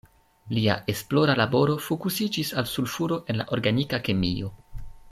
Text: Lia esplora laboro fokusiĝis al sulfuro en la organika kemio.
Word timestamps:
Lia 0.57 0.77
esplora 0.93 1.35
laboro 1.41 1.75
fokusiĝis 1.89 2.51
al 2.63 2.69
sulfuro 2.73 3.21
en 3.35 3.43
la 3.43 3.49
organika 3.59 4.05
kemio. 4.09 4.53